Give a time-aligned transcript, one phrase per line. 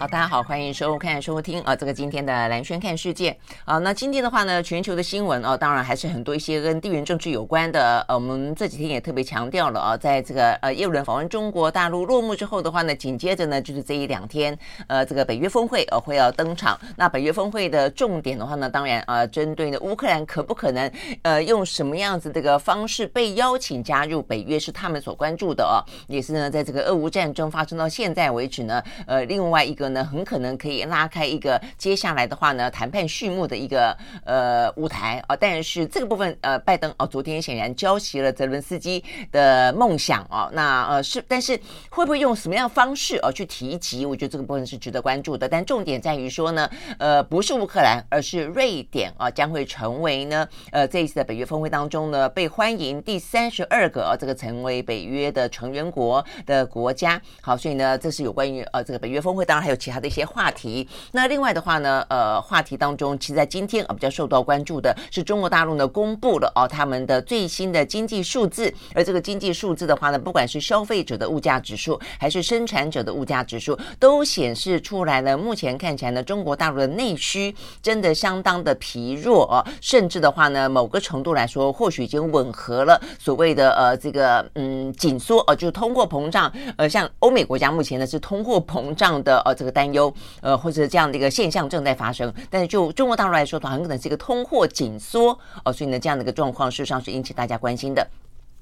[0.00, 3.36] 好，大家好，欢迎收看、收听啊，这个今天的蓝轩看世界
[3.66, 3.76] 啊。
[3.76, 8.02] 那今天的话呢，全球的新闻啊，当然还是很多一些跟地缘政治有关的。
[8.08, 16.80] 呃，我们这几天也特别强调了啊，在这个呃，叶伦访问中国大陆落幕之后的话呢，紧接着呢就是这一两天，呃，这个北约峰会呃会要登场。
[16.96, 25.84] 那北约峰会的重点的话呢，当然啊，针对呢乌克兰可不可能呃用什么样子这个方式被邀请加入北约，是他们所关注的啊。
[26.06, 29.89] 也是呢，在这个俄乌战争发生到现在为止呢，呃，另外一个。
[29.90, 35.36] 呢，很可能可以拉开一个接下来的话呢，谈判序幕的一个呃舞台啊。
[35.36, 40.48] 但是这个部分呃，拜登哦，昨天显然浇熄了泽伦斯基的梦想啊。
[40.52, 41.58] 那呃是，但是
[41.90, 44.06] 会不会用什么样的方式啊去提及？
[44.06, 45.48] 我觉得这个部分是值得关注的。
[45.48, 57.20] 但重点在于说呢，呃，不是乌克兰，而是瑞典啊，将会成为呢呃这一次的北约峰会当中呢被欢迎第三十二个啊这个成为北约的成员国的国家。
[57.40, 59.79] 好，所以呢，这是有关于呃这个北约峰会，当然还有。
[59.80, 89.69] 其他的一些话题，那另外的话呢，呃，话题当中，其实在今天啊比较受到关注的是中国大陆呢公布了哦他们的最新的经济数字，而这个经济数字的话呢，不管是消费者的物价指数，还是生产者的物价指数，都显示出来呢，目前看起来呢，中国大陆的内需真的相当的疲弱哦，甚至的话呢，某个程度来说，或许已经吻合了所谓的呃这个嗯紧缩哦，就是通货膨胀，呃，像欧美国家目前呢是通货膨胀的呃这个。
[89.70, 98.06] 担忧，呃，或者这样的一个现象正在发生，但是就中国大陆来说的话，很可能是一个通货紧缩哦，所以呢，这样的一个状况事实上是引起大家关心的。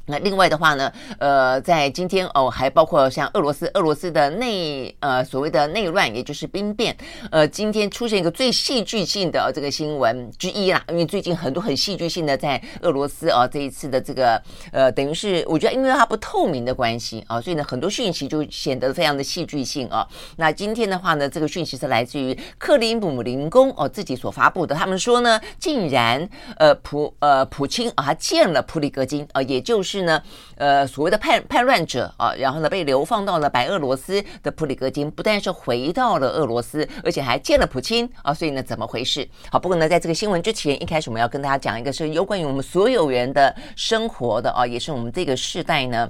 [0.09, 6.97] 那另外的话呢，呃，在今天哦，还包括像俄罗斯，俄罗斯的内呃所谓的内乱，也就是兵变，
[7.31, 14.43] 呃，今天出现一个最戏剧性的这个新闻之一啦，因为最近很多很戏剧性的在俄罗斯啊，这一次的这个
[14.73, 20.09] 呃，等于是我觉得因为它不透明的关系啊，所以呢很多讯息就显得非常的戏剧性啊。
[20.37, 26.27] 那今天的话呢，这个讯息是来自于克里姆林宫哦自己所发布的，他们说呢，竟然
[26.57, 29.98] 呃普呃普京啊见了普里戈金啊，也就是。
[29.99, 30.23] 是呢，
[30.57, 39.29] 呃，所谓的叛叛乱者啊，然后呢被流放到了白俄罗斯的普里戈金，不但是回到了俄罗斯，而且还见了普京啊，所以呢，怎么回事？
[39.51, 46.09] 好，不过呢，在这个新闻之前，一开始我们要跟大家讲一个是有关于我们所有人的生活的啊，也是我们这个世代呢。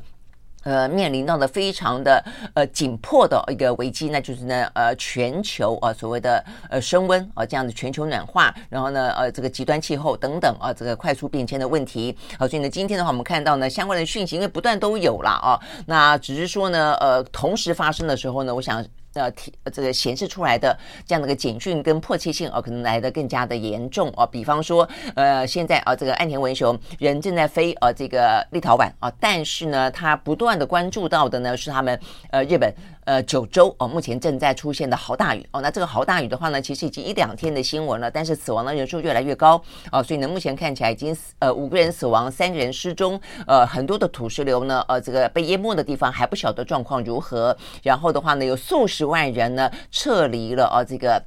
[0.69, 12.15] 呃，面临到的非常的呃紧迫的一个危机，那就是呢呃全球啊、呃、所谓的呃升温啊、呃、这样的全球暖化，然后呢呃这个极端气候等等啊、呃、这个快速变迁的问题。
[12.33, 18.85] 好、呃，所以呢今天的话我们看到呢相关的讯息，因为不断都有了啊，那只是说呢呃同时发生的时候呢，我想。
[19.19, 24.27] 呃，提这个显示出来的这样的一个简讯跟迫切性哦，可能来的更加的严重哦。
[24.27, 31.99] 比方说，呃，现在啊，这个岸田文雄人正在飞呃这个立陶宛啊，但是呢，他不断的关注到的呢是他们
[32.31, 32.73] 呃日本。
[33.09, 35.43] 呃，九州哦，目前正在出现的豪大雨。
[35.51, 39.59] 哦，那这个豪大雨的话呢，其实已经一两天的新闻了，但是死亡的人数越来越高。
[39.91, 51.23] 哦，所以呢，目前看起来已经死呃五个人死亡，三个人失踪，呃，很多的土石流呢，呃，这个被淹没的地方还不晓得状况如何，然后的话呢，有数十万人呢撤离了哦，这个。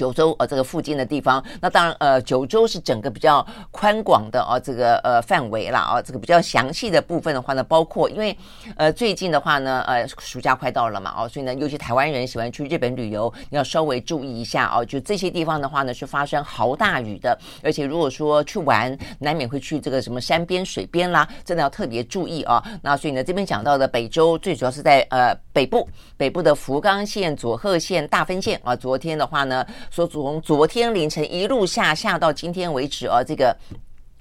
[0.00, 8.34] 九州呃，这个附近的地方，那当然呃，九州是整个比较宽广的啊，这个呃范围啦啊，这个比较详细的部分的话呢，包括因为
[8.78, 22.64] 呃最近的话呢，呃暑假快到了嘛哦，所以呢，尤其台湾人喜欢去日本旅游，你要稍微注意一下哦，就这些地方的话呢是发生豪大雨的，而且如果说去玩，难免会去这个什么山边、水边啦，真的要特别注意啊。
[22.80, 25.86] 那所以呢，这边讲到的北州最主要是在呃北部，
[26.16, 29.62] 北部的福冈县、佐贺县、大分县啊，昨天的话呢。
[29.90, 33.56] 说从昨天凌晨一路下下到今天为止啊，这个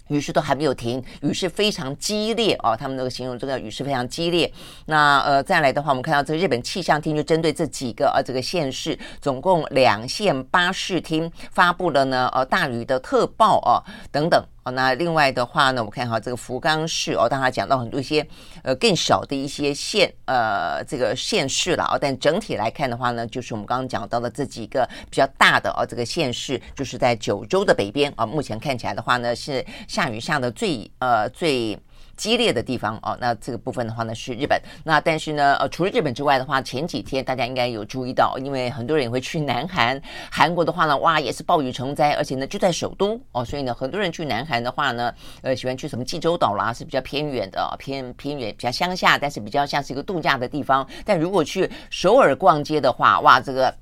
[0.08, 2.76] 雨势都还没有停，雨势非常激烈啊。
[2.76, 4.52] 他们那个形容这个雨势非常激烈。
[4.88, 14.44] 那呃再来的话，我们看到这个日本气象厅就针对这几个呃这个县市，总共两县八市厅发布了呢呃大雨的特报啊等等。
[14.72, 18.26] 那另外的话呢，我看哈这个福冈市哦，当然讲到很多一些
[18.64, 31.78] 呃更小的一些县呃这个县市了哦，但整体来看的话呢，就是我们刚刚讲到的这几个比较大的哦这个县市，就是在九州的北边啊，目前看起来的话呢是下雨下的最呃最。
[32.20, 34.62] 激烈的地方哦，那这个部分的话呢是日本。
[34.84, 40.00] 那但是呢，呃，除了日本之外的话，前几天大家应该有注意到，因为很多人也会去南韩，
[40.30, 50.86] 韩国的话呢，哇，也是暴雨成灾，而且呢就在首都哦，所以呢，很多人去南韩的话呢，呃，喜欢去什么济州岛啦，是比较偏远的，偏偏远，比较乡下，但是比较像是一个度假的地方。
[51.06, 53.74] 但如果去首尔逛街的话，哇，这个。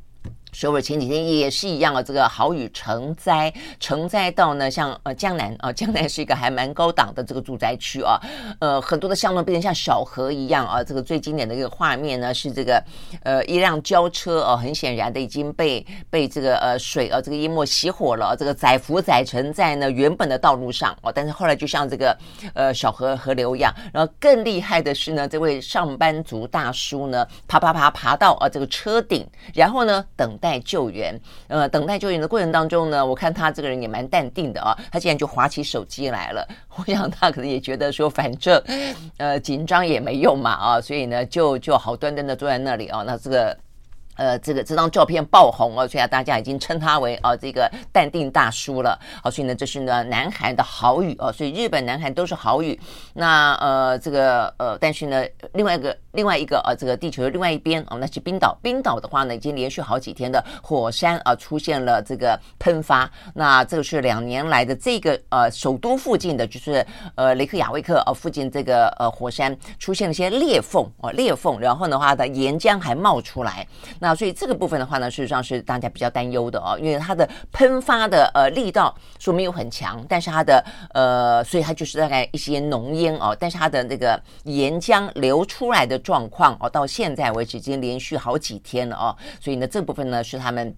[0.58, 8.20] 首尔前几天也是一样啊，这个豪雨成灾，成灾到呢，像呃江南啊，江南是一个还蛮高档的这个住宅区啊，
[8.58, 10.84] 呃很多的巷弄变成像小河一样啊。
[10.84, 12.84] 这个最经典的一个画面呢是这个
[13.22, 22.18] 呃一辆轿车哦、啊，很显然的已经被被这个呃水啊这个淹没熄火了，这个载浮载沉在呢原本的道路上哦，但是后来就像这个
[22.56, 29.24] 呃小河河流一样，然后更厉害的是呢，这位上班族大叔呢爬爬爬爬到啊这个车顶，
[29.54, 30.36] 然后呢等。
[30.40, 31.14] 待待救援，
[31.50, 36.48] 呃，等待救援的过程当中呢，我看他这个人也蛮淡定的啊，他竟然就划起手机来了。
[36.78, 38.62] 我想他可能也觉得说，反正
[39.18, 43.58] 呃紧张也没用嘛啊，所以呢就就好端端的坐在那里啊，那这个。
[44.18, 49.00] 呃，这个这张照片爆红哦，所以啊大家已经称他为啊、呃、这个淡定大叔了。
[49.24, 52.80] 好，所以呢，这是呢南韩的豪雨哦，所以日本、南韩都是豪雨。
[53.14, 55.24] 那呃这个呃，但是呢，
[55.54, 58.58] 另外一个另外一个呃这个地球的另外一边哦，那是冰岛。
[58.62, 63.10] 冰岛的话呢，已经连续好几天的火山啊、出现了这个喷发。
[63.34, 66.86] 那这个是两年来的这个呃首都附近的，就是
[67.16, 73.68] 呃雷克雅未克啊、呃、附近这个呃火山出现了一些裂缝哦裂缝，然后的话的岩浆还冒出来。
[74.00, 80.64] 那那所以这个部分的话呢，事实上是大家比较担忧的哦，因为它的喷发的呃力道说明有很强，但是它的
[80.94, 90.74] 呃，所以它就是大概一些浓烟哦，但是它的那个岩浆流出来的状况哦，到现在为止已经连续好几天了哦，所以呢，这部分呢是他们。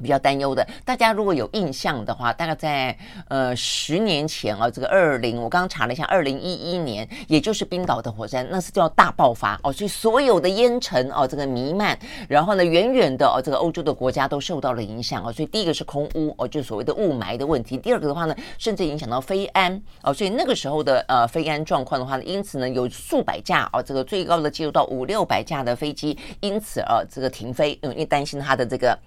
[0.00, 2.96] 比较担忧的，大家如果有印象的话，大概在
[3.28, 11.98] 呃十年前啊，这个二零，我刚刚查了一下，二零一一年，也就是冰岛的火山，那是叫大爆发哦，所以所有的烟尘哦，这个弥漫，
[12.28, 28.98] 然后呢，远远的哦，这个欧洲的国家都受到了影响哦，所以第一个是空污哦，就所谓的雾霾的问题，第二个的话呢，甚至影响到飞安哦，所以那个时候的呃飞安状况的话呢，因此呢，有数百架哦，这个最高的记录到五六百架的飞机因此而这个停飞，因为担心它的这个。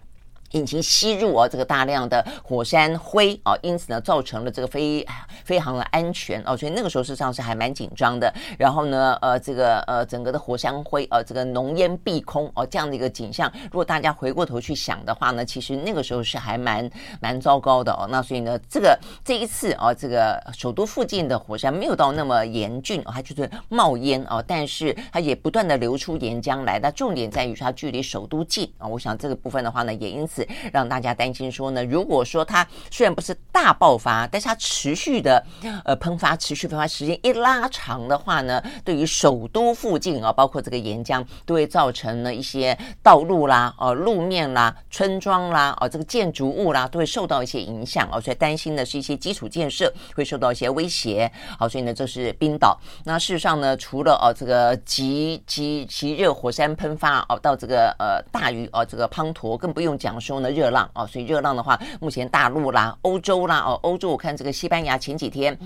[0.54, 5.06] 引擎吸入哦，这个大量的火山灰哦，因此呢，造成了这个飞
[5.44, 8.32] 飞航的安全哦，所以那个时候事实上是还蛮紧张的。
[8.58, 16.90] 然后呢，呃，这个呃，整个的火山灰呃，这个浓烟蔽空哦，这样的一个景象，如果大家回过头去想的话呢，其实那个时候是还蛮
[17.20, 18.08] 蛮糟糕的哦。
[18.10, 26.80] 那所以呢，这个这一次哦，这个首都附近的火山没有到那么严峻，它就是冒烟哦，但是它也不断的流出岩浆来。
[26.80, 30.43] 那重点在于它距离首都近啊，我想这个部分的话呢，也因此。
[30.72, 35.44] 让大家担心说呢，如果说它虽然不是大爆发，但是它持续的
[35.86, 51.32] 呃喷发，持续喷发时间一拉长的话呢，对于首都附近啊，包括这个岩浆，都会造成了一些道路啦、呃路面啦、村庄啦、哦这个建筑物啦，都会受到一些影响哦，所以担心的是一些基础建设会受到一些威胁。
[51.58, 52.78] 好，所以呢，这是冰岛。
[53.06, 60.33] 那事实上呢，除了哦这个极极极热火山喷发哦，到这个呃大雨哦这个滂沱，更不用讲说。
[60.42, 65.58] 的热浪哦，所以热浪的话，目前大陆啦、欧洲啦哦，欧洲我看这个西班牙前几天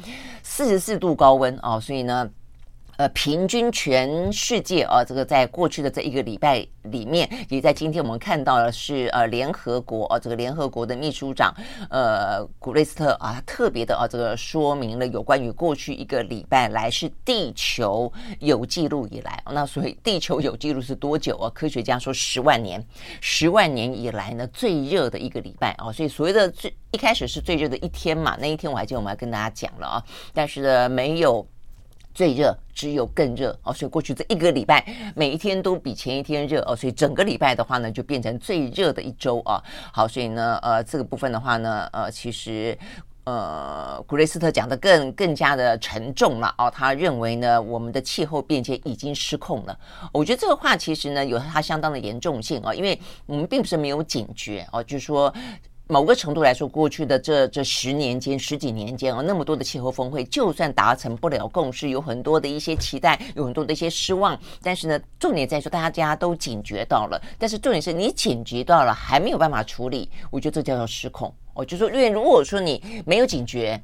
[0.44, 2.30] 四十四度高温哦，所以呢。
[2.98, 11.54] 呃，平均全世界啊，这个在过去的这一个礼拜里面，也在今天我们看到了是呃，联合国啊，这个联合国的秘书长
[11.92, 21.48] 呃，古瑞斯特啊，他特别的啊，这个说明了有关于过去一个礼拜来是地球有记录以来，那所以地球有记录是多久啊？
[21.52, 22.84] 科学家说十万年，
[23.22, 31.48] 十万年以来呢最热的一个礼拜啊，所以所谓的最一开始是最热的一天嘛，那一天我还记得我们还跟大家讲了啊，但是呢没有。
[32.18, 34.84] 最热只有更热哦，所以过去这一个礼拜
[35.16, 39.64] 每一天都比前一天热哦，所以整个礼拜的话呢，就变成最热的一周啊。
[39.94, 42.76] 好，所以呢，呃，这个部分的话呢，呃，其实
[43.26, 46.72] 呃，古雷斯特讲的更更加的沉重了哦。
[46.74, 49.80] 他认为呢，我们的气候变迁已经失控了。
[50.12, 55.32] 我觉得这个话其实呢，有它相当的严重性啊，因为我们并不是没有警觉哦，就是说。
[55.88, 64.38] 某个程度来说，过去的这这十年间、十几年间啊，那么多的气候峰会，就算达成不了共识，有很多的一些期待，有很多的一些失望。
[64.62, 67.22] 但是呢，重点在说，大家都警觉到了。
[67.38, 71.34] 但是重点是你警觉到了，还没有办法处理，我觉得这叫做失控。
[71.54, 73.82] 我就说，因为如果说你没有警觉。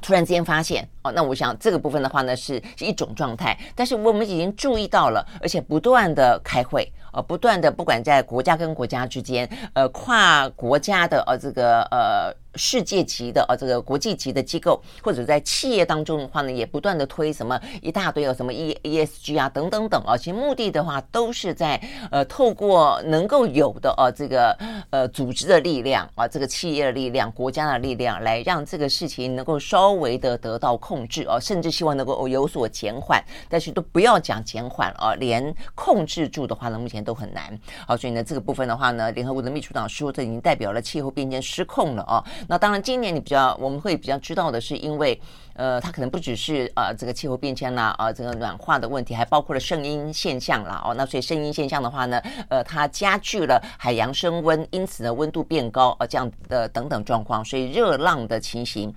[0.00, 12.34] 突然之间发现哦，那我想这个部分的话呢是是一种状态，但是我们已经注意到了，而且不断的开会，呃，不断的不管在国家跟国家之间，呃，跨国家的呃这个呃。
[12.54, 24.56] 世界级的啊，这个国际级的机构，或者在企业当中的话呢，也不断的推什么一大堆有什么 E E S G 啊等等等啊，其实目的的话都是在呃透过能够有的啊这个
[24.90, 42.24] 呃组织的力量啊，这个企业的力量、国家的力量，来让这个事情能够稍微的得到控制啊，甚至希望能够有所减缓，但是都不要讲减缓啊，连控制住的话呢，目前都很难啊，所以呢这个部分的话呢，联合国的秘书长说，这已经代表了气候变迁失控了啊。
[42.48, 45.20] 那当然，今年你比较我们会比较知道的是，因为
[45.52, 58.94] 呃，它可能不只是呃这个气候变迁啦，啊、呃，这个暖化的问题，还包括了声音现象啦，哦，那所以声音现象的话呢，呃，它加剧了海洋升温，因此呢，温度变高，呃，这样的等等状况，所以热浪的情形。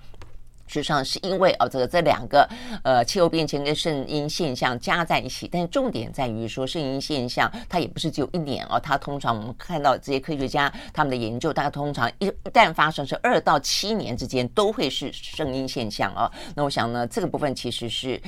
[0.72, 2.48] 实际上是因为哦，这个这两个
[2.82, 16.30] 呃气候变迁跟圣婴现象加在一起，但重点在于说圣婴现象它也不是只有一年哦，它通常我们看到这些科学家他们的研究，大概通常一一旦发生是二到七年之间都会是圣婴现象哦。
[16.54, 18.18] 那我想呢，这个部分其实是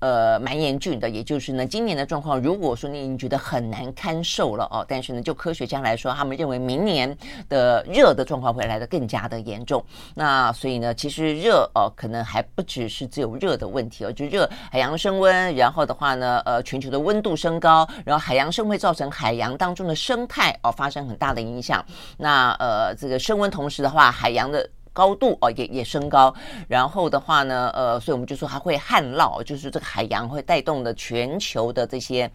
[0.00, 7.16] 呃蛮严峻的，也就是呢，今年的状况，如果说你已经觉得很难堪受了哦，但是呢，就科学家来说，他们认为明年
[7.48, 9.84] 的热的状况会来得更加的严重。
[10.16, 11.91] 那所以呢，其实热哦。
[11.96, 21.84] 可能还不只是只有热的问题哦，就热海洋升温，然后的话呢，呃，全球的温度升高，然后海洋升会造成海洋当中的生态哦发生很大的影响。
[22.16, 26.34] 那呃，这个升温同时的话，海洋的高度哦也也升高，
[26.68, 32.30] 然后的话呢，呃，所以我们就说它会旱涝，就是这个海洋会带动的全球的这些。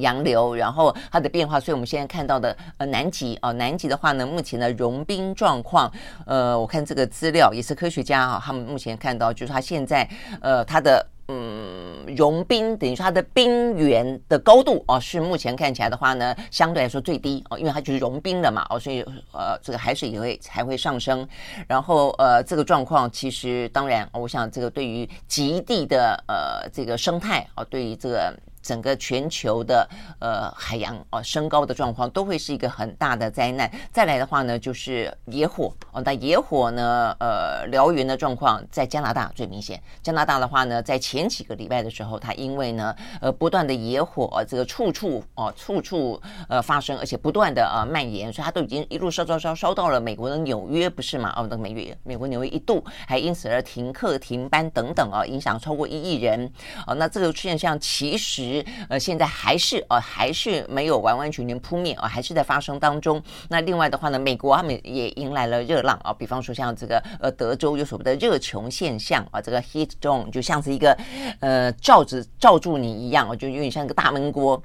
[0.00, 5.90] 洋流，然后它的变化，所以我们现在看到的呃南极哦，南极的话呢，目前的融冰状况，
[6.26, 10.08] 呃，我看这个资料也是科学家啊，他们目前看到就是它现在
[10.40, 19.02] 呃它的嗯融冰，等于说它的冰原的高度哦，是目前看起来的话呢，相对来说最低哦，因为它就是融冰了嘛哦，所以
[19.32, 21.26] 呃这个海水也会才会上升，
[21.68, 28.34] 然后呃这个状况其实当然，我想这个对于极地的呃这个生态哦，对于这个。
[28.62, 29.88] 整个全球的
[30.18, 33.70] 呃海洋哦升高的状况都会是一个很大的灾难。
[33.92, 36.02] 再来的话呢，就是野火哦。
[36.04, 39.80] 那野火呢，呃，燎原的状况在加拿大最明显。
[40.02, 51.32] 加拿大的话呢，在前几个礼拜的时候，它因为呢，呃，不断的野火，呃，这个处处哦，处处呃发生，而且不断的呃蔓延，所以它都已经一路烧烧烧烧到了美国的纽约，不是吗？
[51.36, 56.50] 哦，那美约美国纽约一度还因此而停课停班等等啊，影响超过一亿人。
[56.86, 58.49] 哦，那这个现象其实。
[58.88, 63.22] 呃，现在还是呃，还是没有完完全全扑灭啊，还是在发生当中。
[63.48, 70.96] 那另外的话呢，美国他们也迎来了热浪啊，比方说像这个呃，德州有所谓的热穹现象啊，这个 heat dome 就像是一个
[71.40, 74.62] 呃罩子罩住你一样，就有点像一个大闷锅。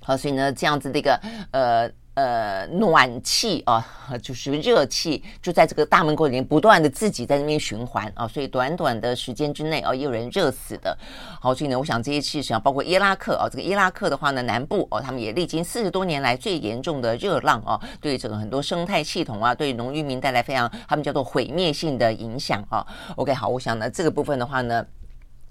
[0.00, 1.20] 好，所以呢，这样子的一个
[1.52, 1.90] 呃。
[2.14, 3.84] 呃，暖气啊，
[4.22, 10.96] 就是热气，就在这个大门口里面不断的自己在那边循环啊，所以短短的时间之内啊，也有人热死的。
[11.40, 22.86] 好，所以呢，我想这些事实上包括伊拉克啊，这个伊拉克的话呢，南部哦，他们也历经四十多年来最严重的热浪啊，对整个很多生态系统啊，对农渔民带来非常他们叫做毁灭性的影响啊。
[23.16, 24.86] OK，好，我想呢，这个部分的话呢，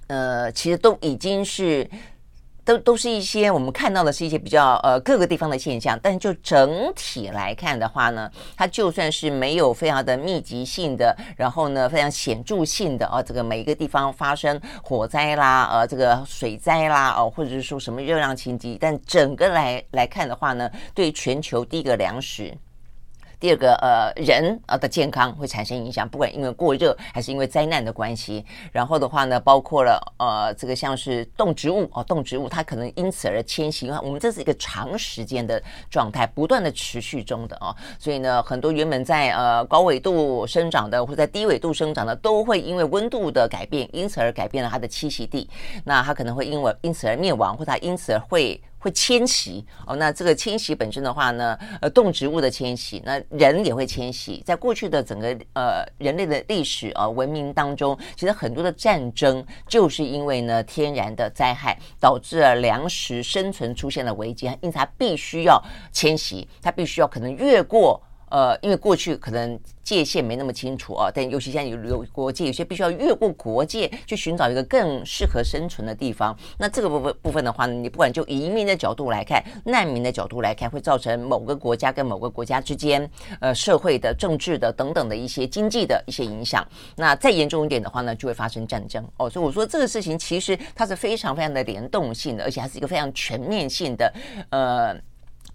[0.08, 1.90] 呃，其实都已经是。
[2.66, 22.54] 都都是一些我们看到的是一些比较呃各个地方的现象，但就整体来看的话呢，它就算是没有非常的密集性的，然后呢非常显著性的啊，这个每一个地方发生火灾啦，呃这个水灾啦，哦或者是说什么热浪情急，但整个来来看的话呢，对全球第一个粮食。
[23.44, 28.46] 第二个呃人啊的健康会产生影响，不管因为过热还是因为灾难的关系。
[28.72, 37.76] 然后的话呢，包括了呃这个像是动植物哦，动植物它可能因此而迁徙，因为我们这是一个长时间的状态，不断的持续中的哦。
[38.00, 45.50] 所以呢，很多原本在呃高纬度生长的或者在低纬度生长的，都会因为温度的改变，因此而改变了它的栖息地。
[45.84, 48.62] 那它可能会因为因此而灭亡，或它因此而会。
[48.84, 54.44] 会迁徙哦，那这个迁徙本身的话呢，呃，动植物的迁徙，那人也会迁徙。
[54.46, 65.64] 在过去的整个呃人类的历史啊、文明当中，其实很多的战争就是因为呢天然的灾害导致了粮食生存出现了危机，因此它必须要
[65.94, 68.04] 迁徙，它必须要可能越过。
[68.34, 76.36] 呃，因为过去可能界限没那么清楚啊，但尤其现在有有国界，有些必须要越过国界去寻找一个更适合生存的地方。
[76.58, 83.08] 那这个部分部分的话呢，你不管就移民的角度来看，难民的角度来看，会造成某个国家跟某个国家之间，
[83.40, 86.68] 呃，社会的、政治的等等的一些经济的一些影响。
[86.96, 89.30] 那再严重一点的话呢，就会发生战争哦。
[89.30, 94.12] 所以我说这个事情其实它是非常非常的联动性的，而且还是一个非常全面性的，
[94.50, 95.00] 呃。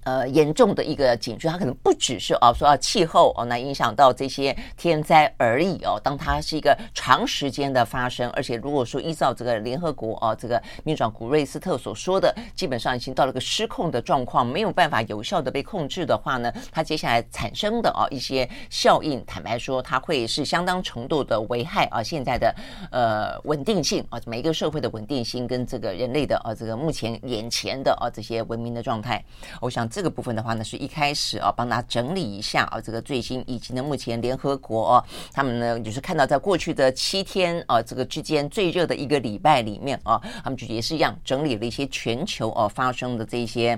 [0.09, 6.01] 呃，严重的一个警讯，它可能不只是哦，说到气候哦，那影响到这些天灾而已哦。
[6.03, 22.55] 当它是一个长时间的发生，而且如果说依照这个联合国哦，这个秘书长古瑞斯特所说的，基本上已经到了个失控的状况，没有办法有效的被控制的话呢，它接下来产生的哦一些效应，坦白说，它会是相当程度的危害啊，现在的
[22.91, 29.23] 呃稳定性啊，每一个社会的稳定性跟这个人类的啊，这个目前眼前的啊这些文明的状态，
[29.61, 29.87] 我想。
[29.99, 43.77] 这个部分的话呢，是一开始啊，帮他整理一下啊，这个最新以及呢，目前联合国啊，他们呢就是看到在过去的七天啊，这个之间最热的一个礼拜里面啊，他们就也是一样整理了一些全球啊发生的这些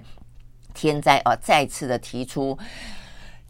[0.75, 2.59] 天灾啊，再次的提出。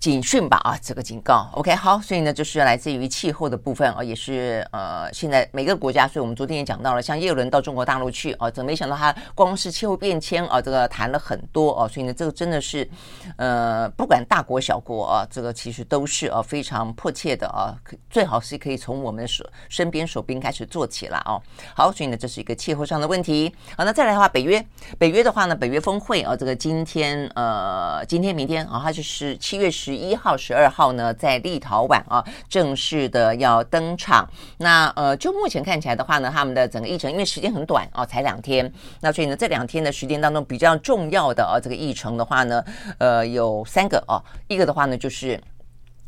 [0.00, 12.88] 警讯吧啊，这个警告，OK，好，所以呢，就是来自于气候的部分啊，也是呃，现在每个国家，所以我们昨天也讲到了，像叶伦到中国大陆去啊，怎没想到他光是气候变迁啊，这个谈了很多啊，所以呢，这个真的是
[13.37, 17.76] 呃，不管大国小国啊，这个其实都是啊非常迫切的啊，
[18.09, 21.38] 最好是可以从我们的手身边手边开始做起来啊。
[21.75, 23.54] 好，所以呢，这是一个气候上的问题。
[23.76, 24.64] 好，那再来的话，北约，
[24.97, 29.89] 北约的话呢，北约峰会啊，这个今天呃，今天明天啊，它就是七月十。
[29.90, 34.25] 十一号、十二号呢，在立陶宛啊，正式的要登场。
[34.59, 38.73] 那呃，就目前看起来的话呢，他们的整个议程，因为时间很短哦，才两天。
[39.00, 42.64] 那所以呢，这两天的时间当中比较重要的啊，这个议程的话呢，
[42.99, 45.40] 呃，有三个啊，一个的话呢就是。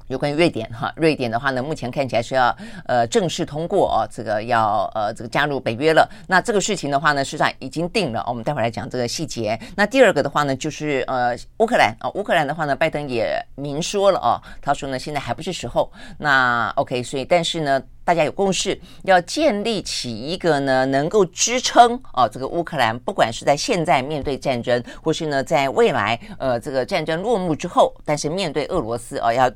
[0.08, 2.54] 有关于瑞典哈，瑞典的话呢，目前看起来是要
[2.86, 6.08] 呃正式通过哦，这个要呃这个加入北约了。
[6.26, 8.22] 那这个事情的话呢，实际上已经定了。
[8.28, 9.58] 我们待会儿来讲这个细节。
[9.76, 15.90] 那第二个的话呢，就是呃乌克兰啊，乌克兰的话呢，拜登也明说了哦，他说呢现在还不是时候。
[16.18, 29.50] 那 OK，所以但是呢，大家有共识，要建立起一个呢能够支撑哦这个乌克兰，不管是在现在面对战争，或是呢在未来呃这个战争落幕之后，但是面对俄罗斯哦要。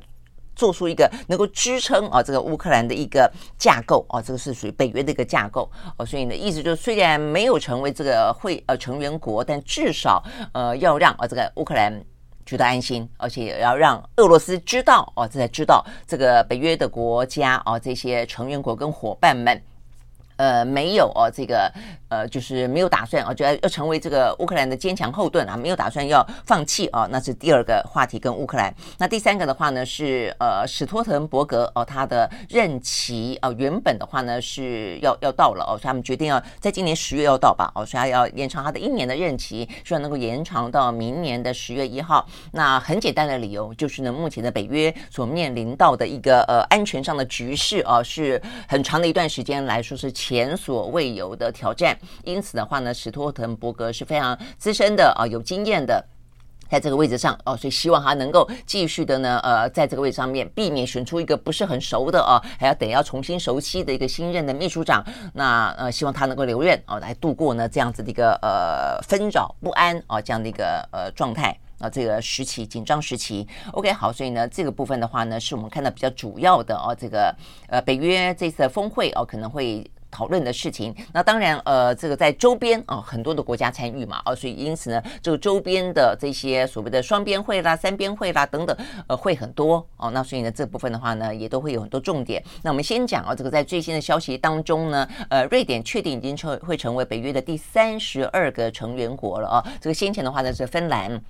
[0.57, 12.03] 做出一个能够支撑啊这个乌克兰的一个架构啊，这个是属于北约的一个架构哦，所以呢，意思就是虽然没有成为这个会呃成员国，但至少呃要让啊这个乌克兰
[12.45, 19.61] 觉得安心，而且也要让俄罗斯知道哦，这才知道这个北约的国家啊这些成员国跟伙伴们。
[20.37, 21.67] 呃，没有哦，这个
[22.09, 28.73] 呃，就是没有打算哦，就要要成为这个乌克兰的坚强后盾啊，没有打算要放弃哦，那是第二个话题跟乌克兰。
[28.97, 42.27] 那第三个的话呢是呃，史托滕伯格哦，他的任期哦，原本的话呢是要要到了哦，所以他们决定要在今年十月要到吧哦，所以他要延长他的一年的任期，希望能够延长到明年的十月一号。
[42.51, 50.11] 那很简单的理由就是呢，目前的北约所面临到的一个呃安全上的局势啊，是很长的一段时间来说是。
[50.17, 56.03] 前所未有的挑战，因此的话呢，史托滕伯格是非常资深的啊，有经验的，
[56.69, 65.05] 在这个位置上哦，所以希望他能够继续的呢，呃，在这个位置上面，避免选出一个不是很熟的啊，还要等要重新熟悉的一个新任的秘书长。
[65.33, 71.57] 那呃，希望他能够留任哦，来度过呢这样子的一个呃纷扰不安啊这样的一个呃状态。
[71.79, 77.31] 啊，这个时期紧张时期，OK，好，所以呢，这个部分的话呢，是我们看到比较主要的哦，这个
[77.67, 80.95] 呃，北约这次的峰会哦，可能会讨论的事情。
[81.13, 88.75] 那当然，呃，这个在周边啊，很多的国家参与嘛，啊，所以因此呢，这个周边的这些所谓的双边会啦、三边会啦等等，
[89.07, 90.09] 呃，会很多哦。
[90.11, 92.43] 那所以呢，这部分的话呢，也都会有很多重点。
[92.61, 99.65] 那我们先讲啊，这个在最新的消息当中呢，呃，瑞典确定已经成会成为北约的第三十二个成员国了啊。
[99.81, 101.21] 这个先前的话呢是芬兰。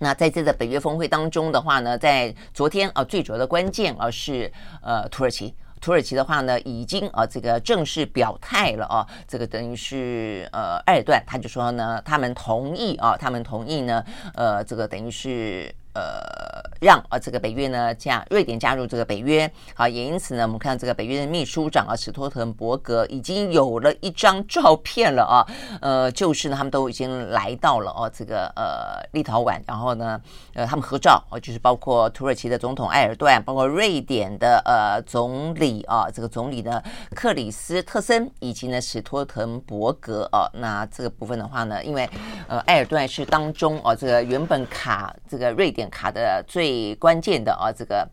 [0.00, 14.02] 那在这个北约峰会当中的话呢，在昨天啊，最主要的关键啊是呃土耳其，土耳其的话呢已经啊这个正式表态了啊，这个等于是呃二段他就说呢，他们同意啊，他们同意呢，
[14.34, 15.74] 呃这个等于是。
[15.96, 16.43] 呃，
[16.80, 25.46] 让啊这个北约呢加瑞典加入这个北约，好，也因此呢，我们看到这个北约的秘书长啊史托滕伯格已经有了一张照片了啊，
[25.80, 30.20] 呃，就是呢他们都已经来到了哦这个呃立陶宛，然后呢
[30.54, 36.82] 呃他们合照哦，就是包括土耳其的总统埃尔段，包括瑞典的呃总理啊这个总理呢
[37.14, 42.08] 克里斯特森以及呢史托滕伯格啊，那这个部分的话呢，因为
[42.46, 48.08] 呃，埃尔段是当中哦，这个原本卡这个瑞典卡的最最关键的啊，这个。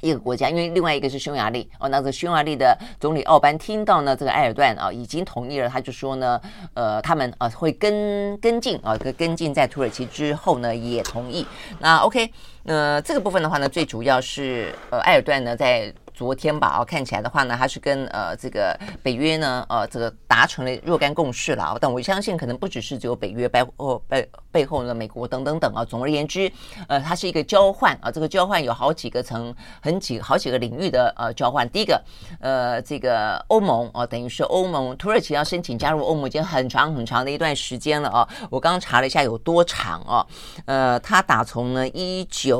[0.00, 6.38] 一个国家，因为另外一个是匈牙利哦，那这个匈牙利的总理奥班听到呢，这个埃尔段啊已经同意了，他就说呢，
[6.74, 11.46] 呃，他们啊会跟跟进啊，跟跟进在土耳其之后呢也同意。
[11.78, 12.30] 那 OK，
[12.64, 15.92] 那，这个部分的话呢，最主要是呃埃尔段呢在。
[16.14, 25.84] 昨天吧，哦，看起来的话呢，他是跟呃这个北约呢，呃这个达成了若干共识了啊，但我相信可能不只是只有北约，背后背背后呢，美国等等等啊。
[25.84, 26.48] 总而言之，
[26.86, 31.68] 呃，它是一个交换啊，这个交换有好几个层，很几好几个领域的呃交换。
[31.70, 32.00] 第一个，
[32.38, 38.28] 呃，这个欧盟啊，等于是欧盟，土耳其要申请加入欧盟已经很长很长的一段时间了啊。
[38.50, 40.24] 我刚刚查了一下有多长啊，
[40.66, 42.53] 呃，他打从呢一九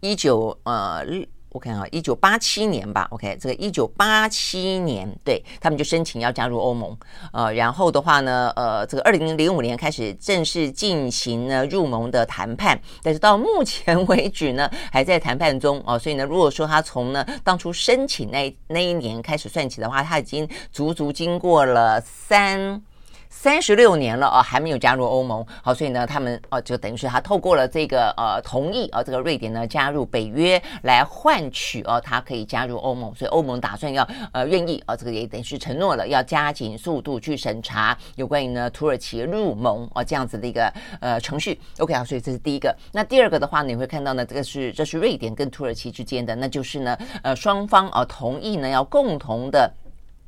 [0.00, 1.04] 一九呃。
[1.54, 6.96] 我看啊，一九八七年吧，OK，这个一九八七年，对他们就申请要加入欧盟，
[7.30, 22.82] 呃，然后的话呢，呃，这个二零零五年开始正式进行呢入盟的谈判，但是到目前为止呢，还在谈判中哦，所以呢，如果说他从呢当初申请那那一年开始算起的话，他已经足足经过了三。
[23.42, 25.44] 三十六年了啊，还没有加入欧盟。
[25.64, 33.12] 好，所以呢，他们哦，就等于是他透过了这个呃同意啊，这个瑞典呢加入北约来换取哦，他可以加入欧盟。
[33.16, 41.60] 所以欧盟打算要呃愿意啊，这个也等于是承诺了要加紧速度去审查有关于呢土耳其入盟啊这样子的一个呃程序。
[41.78, 42.72] OK 啊，所以这是第一个。
[42.92, 49.68] 那第二个的话呢，你会看到呢，这个是这是瑞典跟土耳其之间的，那就是呢呃双方啊同意呢要共同的。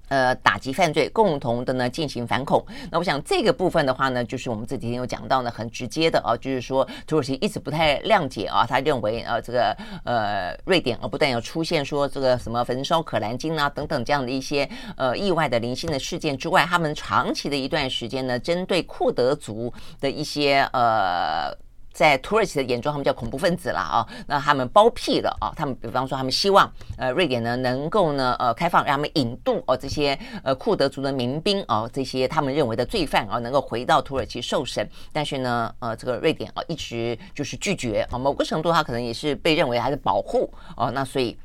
[0.09, 2.65] 呃，打击犯罪，共同的呢进行反恐。
[2.91, 21.57] 那我想这个部分的话呢，就是我们这几天有讲到呢，很直接的啊，就是说土耳其一直不太谅解啊，他认为呃这个呃瑞典啊不但有出现说这个什么焚烧可兰经啊等等这样的一些呃意外的零星的事件之外，他们长期的一段时间呢，针对库德族的一些呃。
[21.95, 24.07] 在土耳其的眼中，他们叫恐怖分子了啊。
[24.27, 25.55] 那他们包庇了啊。
[25.57, 34.87] 他们比方说，他们希望呃瑞典呢能够呢呃开放，让他们引渡哦这些呃库德族的民兵啊，这些他们认为的罪犯啊，能够回到土耳其受审。
[35.13, 38.19] 但是呢呃这个瑞典啊一直就是拒绝啊。
[38.19, 40.91] 某个程度，他可能也是被认为还是保护哦。
[40.91, 41.39] 那所以。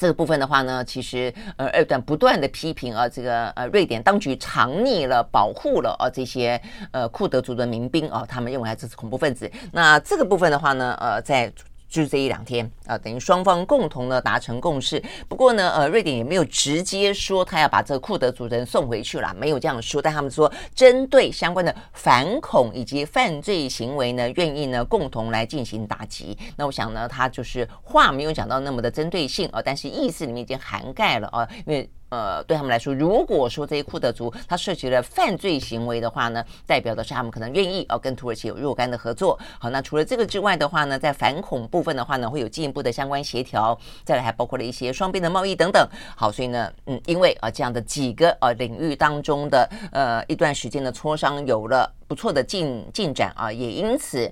[0.00, 6.58] 这个部分的话呢，其实呃，二段不断的批评啊，这个呃，瑞典当局藏匿了、保护了啊这些
[6.90, 9.50] 呃库德族的民兵啊，他们认为这是恐怖分子。
[9.70, 11.52] 那这个部分的话呢，呃，在。
[11.90, 15.02] 就是这一两天啊，等于双方共同呢达成共识。
[15.28, 20.00] 不过呢，呃，瑞典也没有直接说他要把这个库德族人送回去了，没有这样说。
[20.00, 26.38] 但他们说，针对相关的反恐以及犯罪行为呢，愿意呢共同来进行打击。
[26.56, 31.90] 那我想呢，他就是话没有讲到那么的针对性啊，但是意思里面已经涵盖了啊，因为。
[32.10, 39.38] 呃，对他们来说，如果说这些库德族他涉及了犯罪行为的话呢，代表的是他们可能愿意哦跟土耳其有若干的合作。
[39.58, 43.78] 好，那除了这个之外的话呢，在反恐部分的话呢，会有进一步的相关协调。
[44.04, 45.88] 再来还包括了一些双边的贸易等等。
[46.16, 54.30] 好，所以呢，嗯，因为啊这样的几个呃领域当中的呃一段时间的磋商有了不错的进进展啊，也因此。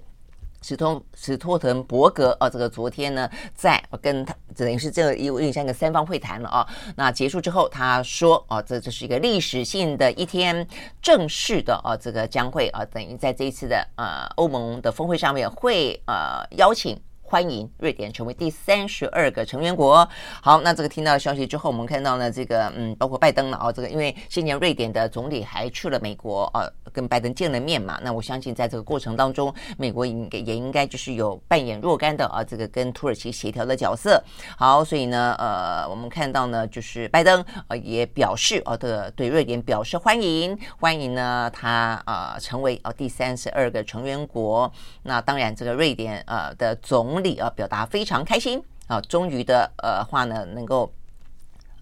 [0.62, 6.66] 史托史托滕伯格啊，这个昨天呢，在跟他等于是这个有点像一个三方会谈了啊。
[6.96, 10.66] 那结束之后，他说啊，这这是一个历史性的一天，
[11.00, 17.00] 正式的啊，这个将会啊，等于在这一次的呃欧盟的峰会上面会呃邀请。
[17.30, 20.08] 欢迎瑞典成为第三十二个成员国。
[20.40, 28.00] 好，那这个听到消息之后，我们看到呢，这个嗯，包括拜登了啊，这个因为今年瑞典的总理还去了美国呃，跟拜登见了面嘛。
[28.02, 34.24] 那我相信在这个过程当中，美国应该也应该就是有扮演若干的啊，这个跟土耳其协调的角色。
[34.56, 44.72] 好，所以呢，呃，我们看到呢，就是拜登呃也表示啊，的对瑞典表示欢迎，欢迎呢他啊成为啊第三十二个成员国。
[45.02, 50.92] 那当然，这个瑞典呃的总力啊，表达非常开心啊，终于的呃话呢，能够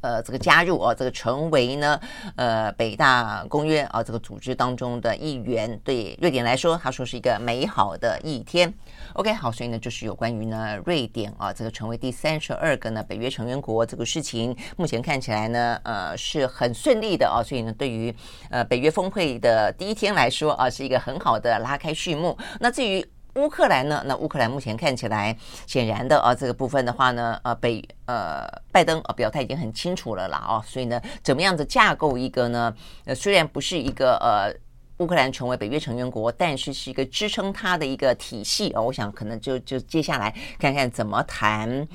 [0.01, 1.99] 呃这个加入啊，这个成为呢
[2.37, 8.73] 呃北大公约啊这个组织当中的一员，对瑞典来说，他说是一个美好的一天。
[9.15, 18.15] OK，好，所以呢就是有关于呢瑞典啊这个成为第三十二个呢北约成员国这个事情，目前看起来呢呃是很顺利的啊，所以呢对于
[18.51, 22.37] 呃北约峰会的第一天来说啊是一个很好的拉开序幕。
[22.61, 23.05] 那至于
[23.37, 24.03] 乌克兰呢？
[24.07, 32.75] 那乌克兰目前看起来，显然的啊，这个部分的话呢，呃，北呃拜登啊表态已经很清楚了啦啊，所以呢，怎么样子架构一个呢？
[33.05, 34.53] 呃，虽然不是一个呃
[34.99, 38.81] 乌克兰成为北约成员国，但是是一个支撑它的一个体系啊。
[38.81, 41.87] 我想可能就就接下来看看怎么谈。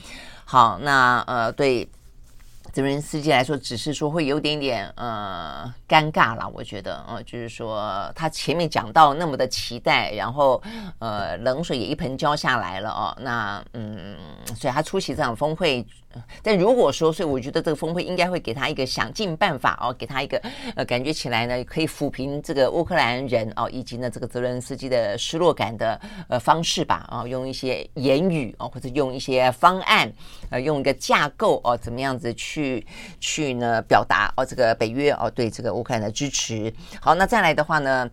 [0.46, 1.90] 好，那呃对。
[2.72, 6.50] 泽伦斯基来说，只是说会有点点呃尴尬啦。
[6.54, 10.62] 我觉得，呃，就是说他前面讲到那么的期待，然后
[11.00, 13.16] 呃冷水也一盆浇下来了哦。
[13.20, 14.16] 那嗯，
[14.56, 15.86] 所以他出席这场峰会。
[16.44, 20.38] 但如果说，所以我觉得这个峰会应该会给他一个想尽办法哦，给他一个
[20.76, 30.12] 呃感觉起来呢可以抚平这个乌克兰人哦以及呢这个泽伦斯基的失落感的呃方式吧啊、哦，用一些言语哦或者用一些方案
[30.50, 32.86] 呃用一个架构哦怎么样子去去
[33.20, 36.72] 去呢表达哦这个北约哦对这个乌克兰的支持。
[37.00, 38.10] 好，那再来的话呢，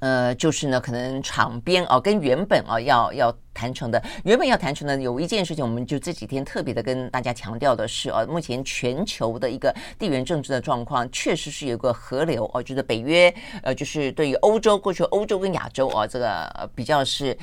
[0.00, 3.36] 呃就是呢可能场边哦跟原本哦要要。
[3.56, 17.34] 谈成的原本要谈成的有一件事情，我们就这几天特别的跟大家强调的是，呃，目前全球的一个地缘政治的状况，确实是有个河流哦，就是北约，呃，就是对于欧洲过去欧洲跟亚洲啊，这个比较是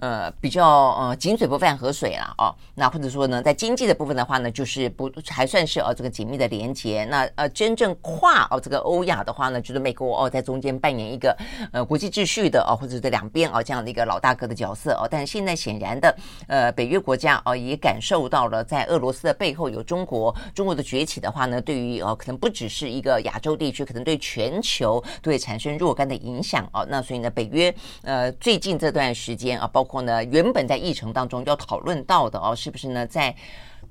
[0.00, 2.54] 呃比较呃井水不犯河水了哦。
[2.74, 7.06] 那或者说呢，在经济的部分的话呢，就是不还算是哦这个紧密的连接。
[7.06, 11.34] 那呃真正跨哦这个欧亚的话呢，就是美国哦在中间扮演一个
[11.72, 15.08] 呃国际秩序的哦，或者是在两边哦这样的一个老大哥的角色哦。
[15.10, 15.56] 但是现在。
[15.62, 16.16] 显然的，
[16.48, 26.84] 呃，北约国家哦，也感受到了在俄罗斯的背后有中国，中国的崛起的话呢，对于哦，可能不只是一个亚洲地区，可能对全球都会产生若干的影响哦。
[26.90, 27.72] 那所以呢，北约
[28.02, 33.32] 呃，最近这段时间啊，包括呢，原本在议程当中要讨论到的哦，是不是呢，在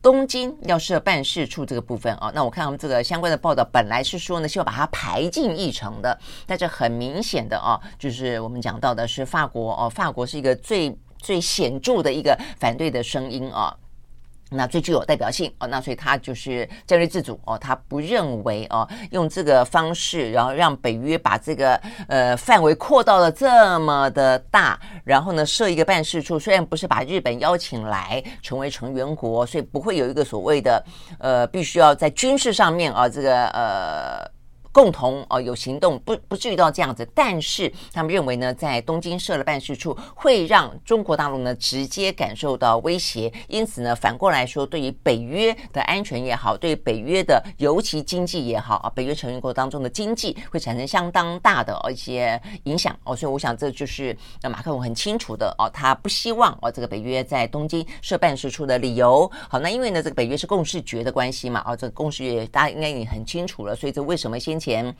[0.01, 2.31] 东京要设办事处这个部分啊？
[2.33, 10.97] 那我看他们这个相关的报道，本来是说呢，希望把它排进议程的，但是很明显的啊，就是我们讲到的是法国哦，法国是一个最。
[11.21, 13.73] 最显著的一个反对的声音啊，
[14.49, 21.75] 那最具有代表性哦，那所以他就是战略自主哦，他不认为哦，用这个方式，然后让北约把这个
[22.07, 30.83] 呃范围扩到了这么的大，然后呢设一个办事处，虽然不是把日本邀请来成为成员国，所以不会有一个所谓的
[31.19, 34.40] 呃必须要在军事上面啊这个呃。
[34.71, 59.29] 共同哦有行动，不不至于到这样子，但是他们认为呢，在东京设了办事处，会让中国大陆呢直接感受到威胁，因此呢，反过来说，对于北约的安全也好，对于北约的尤其经济也好啊，北约成员国当中的经济会产生相当大的一些影响哦，所以我想这就是那马克龙很清楚的哦，他不希望哦这个北约在东京设办事处的理由。
[59.49, 64.95] 好，那因为呢这个北约是共识决的关系嘛，哦这个共识大家应该已经很清楚了，所以这为什么先前，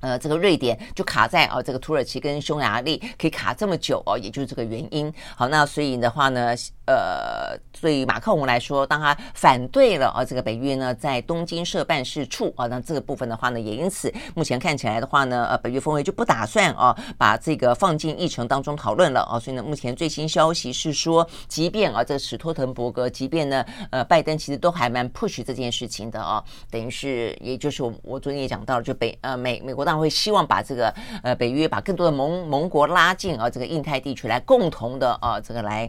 [0.00, 5.12] 呃，这个瑞典就卡在啊，这个土耳其跟匈牙利可以卡这么久哦，也就是这个原因。
[5.34, 6.54] 好，那所以的话呢，
[6.86, 19.40] 呃，对于马克龙来说，当他反对了啊，这个北约呢在东京设办事处啊，那这个部分的话呢，也因此目前看起来的话呢，呃，北约峰会就不打算啊把这个放进议程当中讨论了啊。
[19.40, 29.94] 所以呢，目前最新消息是说，即便啊这个史托滕伯格，即便呢呃拜登其实都还蛮 push 这件事情的啊，等于是也就是我我昨天也讲到了，就北呃美美国大。
[29.94, 30.92] 会希望把这个
[31.22, 35.88] 呃北约把更多的盟盟国拉进啊这个印太地区来共同的啊这个来。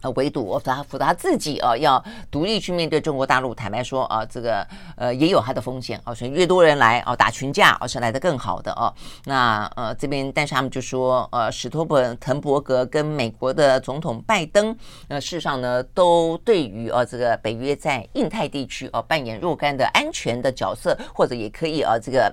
[0.00, 3.54] 呃，围堵他，否则他自己啊，要独立去面对中国大陆。
[3.54, 8.92] 坦白说啊，这个呃也有它的风险啊，所以越多人来啊，打群架，而、是来得更好的啊。
[9.24, 14.76] 那呃这边，但是他们就说，呃，史托本滕伯格跟美国的总统拜登，
[15.08, 22.32] 呃，事实上呢，都对于啊这个北约在印太地区啊扮演若干的安全的角色，或者也可以啊这个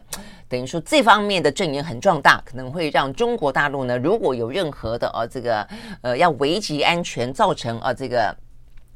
[0.56, 5.68] 等于说这方面的阵营很壮大，可能会让中国大陆呢，如果有任何的呃这个
[6.02, 7.54] 呃要危及安全造。
[7.56, 8.36] 成呃，这个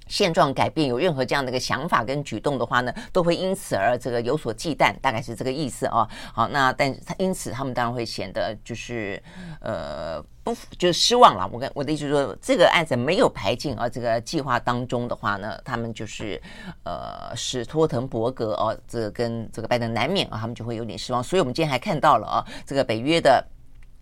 [0.10, 6.06] 现状改变，有任何这样的一个想法跟举动的话呢，都会因此而这个有所忌惮，大概是这个意思啊。
[6.34, 9.22] 好，那但他因此他们当然会显得就是
[9.62, 11.50] 呃不就是失望了。
[11.54, 16.42] 我跟我的意思说，这个案子没有排进啊这个计划当中的话呢，他们就是
[16.84, 21.24] 呃史托滕伯格啊，这跟这个拜登难免啊，他们就会有点失望。
[21.24, 23.46] 所以我们今天还看到了啊，这个北约的。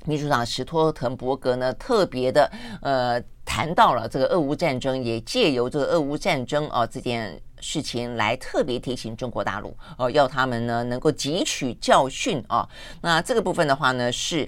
[0.05, 2.49] 秘书长史托滕伯格呢，特别的
[2.81, 3.21] 呃
[3.57, 12.69] 谈到了这个俄乌战争，也借由这个俄乌战争啊这件事情来特别提醒中国大陆哦，要他们呢能够汲取教训啊。
[13.01, 14.47] 那这个部分的话呢是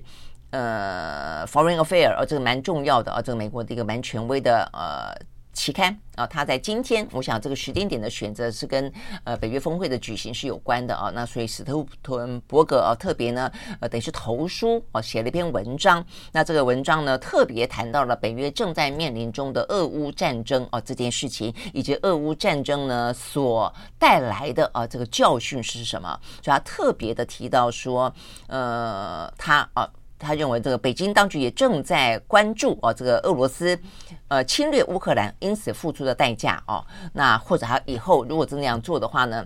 [0.52, 5.39] 呃 Foreign Affair 啊，这个蛮重要的啊，这个美国的一个蛮权威的呃。
[5.60, 8.90] 期刊啊，他在今天，我想这个时间点的选择是跟
[9.26, 11.12] 呃北约峰会的举行是有关的啊。
[11.14, 16.04] 那所以史托滕伯格啊，特别呢呃等于是投书啊，写了一篇文章。
[16.32, 26.18] 那这个文章呢，特别谈到了北约正在面临中的俄乌战争啊这件事情，以及俄乌战争呢所带来的啊这个教训是什么？
[26.42, 28.14] 所以他特别的提到说，
[28.48, 29.90] 呃，他啊。
[30.20, 33.80] 他认为，这个北京当局也正在关注哦，这个俄罗斯
[34.28, 36.86] 呃侵略乌克兰因此付出的代价哦。
[37.14, 39.46] 那或者他以后如果真那样做的话呢，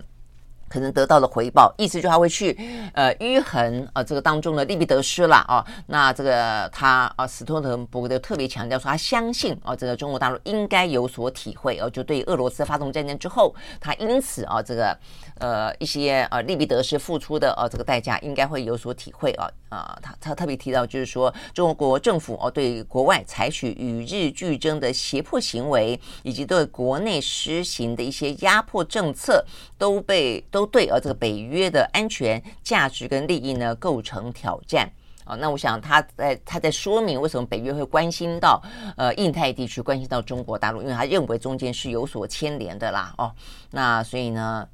[0.74, 2.58] 可能得到的回报，意思就他会去
[2.94, 5.64] 呃迂衡啊这个当中的利弊得失了啊。
[5.86, 14.98] 那这个他啊史托滕伯格特别强调说，他相信啊这个中国大陆应该有所体会哦、啊，就对俄罗斯发动战争之后，他因此啊这个
[15.38, 19.96] 呃一些呃利弊得失付出的呃、啊、这个代价应该会有所体会啊啊。
[20.02, 29.44] 他他特别提到就是说，中国政府哦、啊、对国外采取与日俱增的胁迫行为，以及对国内施行的一些压迫政策
[29.78, 30.63] 都被都。
[30.66, 34.90] 对，而这个北约的安全价值跟利益呢，构成挑战
[35.24, 35.34] 啊。
[35.36, 38.62] 那我想他在他在说明为什么北约会关心到
[38.96, 43.14] 呃印太地区，关心到中国大陆，因为他认为中间是有所牵连的啦。
[43.18, 43.32] 哦，
[43.70, 44.68] 那所以呢，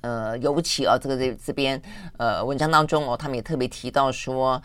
[0.00, 1.80] 呃，尤其啊，这个这这边
[2.16, 4.62] 呃文章当中哦，他们也特别提到说。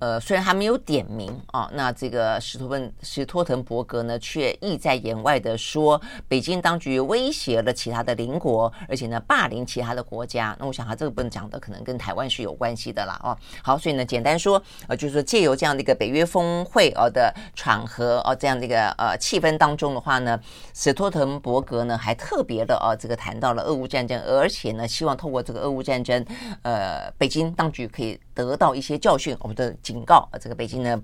[0.00, 10.56] 呃，虽然还没有点名啊，那这个史托文史托滕伯格呢，却意在言外的说，北京当局威胁了其他的邻国，而且呢，霸凌其他的国家。
[10.58, 13.20] 那我想他这个部分讲的可能跟台湾是有关系的啦。
[13.22, 13.36] 哦。
[13.62, 20.40] 好，所以呢，简单说，呃，就是说借由这样的一个北约峰会呃的场合哦，这样的一个呃气氛当中的话呢，
[20.72, 26.24] 史托滕伯格呢还特别的呃这个谈到了俄乌战争，而且呢，希望透过这个俄乌战争，
[26.62, 29.74] 呃，北京当局可以得到一些教训，我们的。
[29.82, 31.02] 警告，这个北京呢，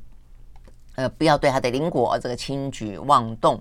[0.96, 3.60] 呃，不要对他的邻国这个轻举妄动。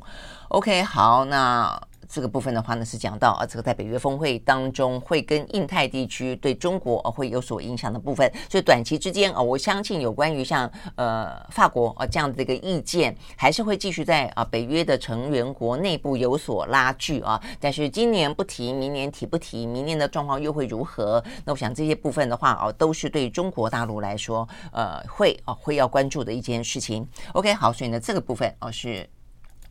[0.49, 1.81] OK，好，那。
[2.07, 17.41] 这个部分的话呢，是讲到啊，这个在北约峰会当中会跟印太地区对中国啊会有所影响的部分，所以短期之间啊，我相信有关于像呃法国啊这样的一个意见，还是会继续在啊北约的成员国内部有所拉锯啊。
[17.59, 21.23] 但是今年不提，明年提不提，明年的状况又会如何？
[21.43, 27.07] 那我想这些部分的话啊，都是对中国大陆来说，呃，会啊会要关注的一件事情。
[27.33, 29.09] OK，好，所以呢这个部分啊是。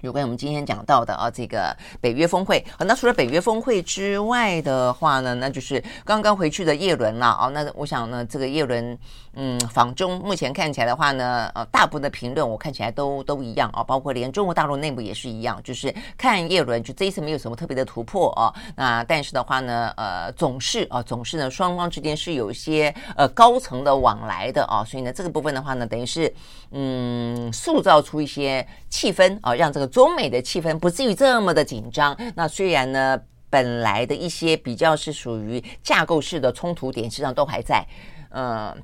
[0.05, 7.49] 有关我们今天讲到的啊，这个北约峰会，那除了北约峰会之外的话呢，那就是刚刚回去的叶伦了啊。
[7.49, 8.99] 那我想呢，这个叶伦，
[9.33, 18.53] 嗯，访中目前看起来的话呢，呃，大部分的评论我看起来都都一样啊，包括连中国大陆内部也是一样，就是看叶伦就这一次没有什么特别的突破啊。
[18.77, 26.31] 那但是的话呢，呃，总是啊，总是呢，双方之间是有一些呃高层的往来的啊，所以呢，这个部分的话呢，等于是
[26.73, 29.94] 嗯，塑造出一些气氛啊，让这个。
[29.95, 32.19] 中美的气氛不至于这么的紧张。
[32.35, 33.17] 那虽然呢，
[33.49, 37.87] 本来的一些比较是属于架构式的冲突点，实际上都还在，
[38.31, 38.77] 嗯。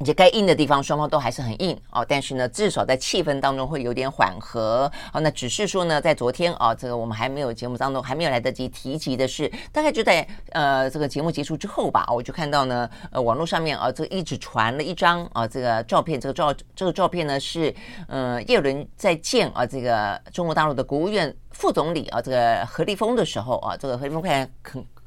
[0.00, 2.04] 而且该硬的地方，双方都还是很硬哦。
[2.08, 4.90] 但是呢，至少在气氛当中会有点缓和。
[5.12, 17.74] 好，那只是说呢，在昨天啊，这个我们还没有节目当中还没有来得及提及的是，大概就在呃这个节目结束之后吧，我就看到呢，呃，网络上面啊，这个一直传了一张啊这个照片，这个照这个照片呢是
[18.08, 24.50] 呃叶伦在见啊这个中国大陆的国务院副总理啊这个何立峰的时候啊，这个何立峰看。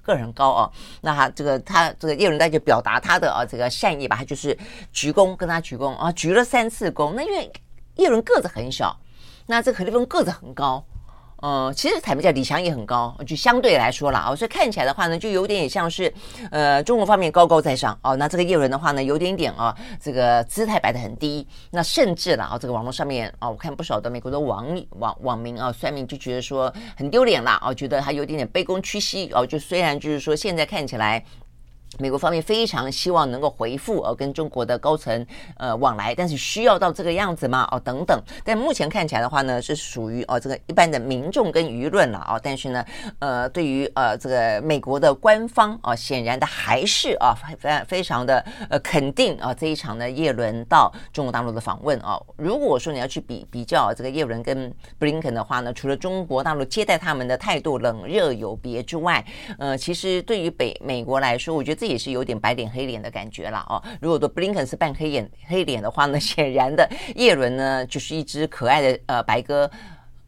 [0.07, 4.57] 个人高啊，那他这个他这个叶伦在就表达他的啊这个善意吧，他就是
[4.93, 7.11] 鞠躬跟他鞠躬啊，鞠了三次躬。
[7.13, 7.51] 那因为
[7.97, 8.97] 叶伦个子很小，
[9.47, 10.83] 那这个何立峰个子很高。
[11.41, 16.11] 呃，其实坦白讲，李强也很高，就相对来说了啊，所以看起来的话呢，就有点像是，
[16.49, 18.15] 呃，中国方面高高在上哦。
[18.15, 21.47] 那这个叶伦的话呢，有点点啊，这个姿态摆得很低。
[21.71, 24.67] 那甚至了啊，这个网络上面啊，我看不少的美国的网
[24.99, 29.45] 网网民啊，算命就觉得说很丢脸了啊，觉得他有点点卑躬屈膝哦。
[29.45, 31.23] 就虽然就是说现在看起来。
[31.99, 35.25] 美国方面非常希望能够回复呃跟中国的高层
[35.57, 37.67] 呃往来，但是需要到这个样子吗？
[37.71, 42.39] 哦等等，但目前看起来的话呢，是属于哦这个一般的民众跟舆论了啊。
[42.43, 42.85] 但是呢，
[43.19, 52.19] 呃，对于呃这个美国的官方啊，显然的还是啊非常非常的呃肯定啊这一场呢叶伦到中国大陆的访问啊。
[52.35, 59.25] 如果说你要去比比较这个叶伦跟布林肯的话呢，除了中国大陆接待他们的态度冷热有别之外，
[59.57, 61.76] 呃，其实对于北美国来说，我觉得。
[61.77, 63.81] 这也是有点白脸黑脸的感觉了哦。
[64.01, 69.69] 如果说布林肯是扮黑眼黑脸的话呢， 显然的叶伦呢就是一只可爱的呃白鸽，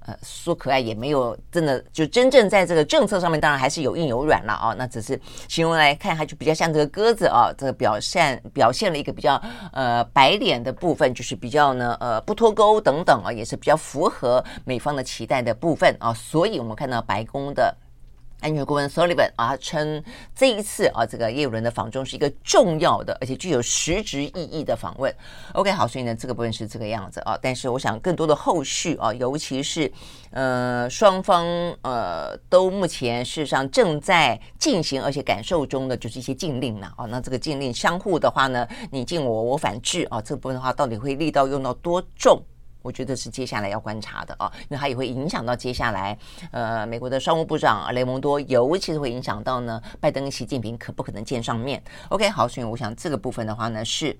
[0.05, 9.41] 呃说可爱也没有真的就真正在这个政策上面，当然还是有硬有软了啊、那只是形容来看，它就比较像这个鸽子啊、这个表现表现了一个比较
[9.73, 16.13] 呃白脸的部分，就是比较呢呃不脱钩等等啊，也是比较符合美方的期待的部分啊。
[16.13, 17.75] 所以我们看到白宫的。
[18.41, 25.13] 安全顾问 Sullivan 啊，称这一次啊，这个叶伦的访中是一个重要的，而且具有实质意义的访问。
[25.53, 27.37] OK，好，所以呢，这个部分是这个样子啊。
[27.41, 29.91] 但是我想更多的后续啊，尤其是
[30.31, 31.45] 呃，双方
[31.81, 37.05] 呃，都目前事实上正在进行，而且感受中的就是一些禁令了啊。
[37.05, 42.41] 那这个禁令相互的话呢，你禁我，我反制啊，这部分的话到底会力道用到多重？
[42.81, 46.17] 我觉得是接下来要观察的啊，因为它也会影响到接下来
[46.51, 51.81] 呃美国的商务部长雷蒙多，尤其是会影响到呢拜登跟习近平可不可能见上面。
[52.09, 54.17] OK，好，所以我想这个部分的话呢是。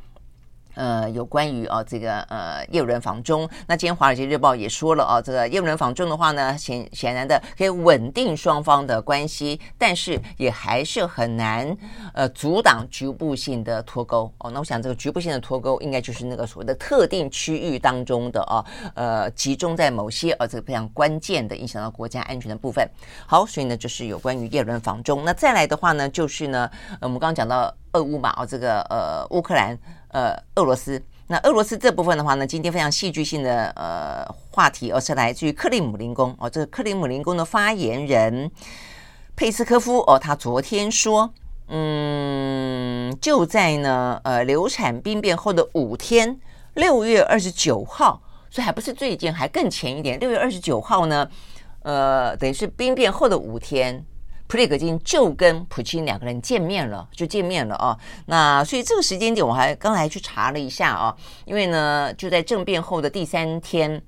[0.79, 11.75] 呃，有关于啊这个呃叶伦访中，那今天《华尔街日报》也说了啊，这个叶伦访中的话呢，显显然的可以稳定双方的关系，但是也还是很难
[12.13, 14.49] 呃阻挡局部性的脱钩哦。
[14.51, 18.63] 那我想这个局部性的脱钩，应该就是那个所谓的特定区域当中的啊
[18.95, 22.89] 呃集中在某些呃这个非常关键的影响到国家安全的部分。
[23.27, 25.25] 好，所以呢就是有关于叶伦访中。
[25.25, 29.77] 那再来的话呢，就是呢，呃、我们刚刚讲到俄乌嘛，哦这个呃乌克兰。
[30.09, 38.49] 呃，俄罗斯，那俄罗斯这部分的话呢，今天非常戏剧性的呃话题，而是来自于克里姆林宫哦，这个克里姆林宫的发言人
[39.35, 41.31] 佩斯科夫哦，他昨天说，
[41.67, 46.39] 嗯，就在呢呃流产兵变后的五天，
[46.73, 51.29] 六月二十九号，所以还不是最近，还更前一点，六月二十九号呢，
[51.83, 54.03] 呃，等于是兵变后的五天。
[54.49, 57.95] 普里格金就跟普京两个人见面了，就见面了啊。
[58.25, 64.01] 那所以这个时间点，我还刚才去查了一下啊，因为呢，就在政变后的第三天，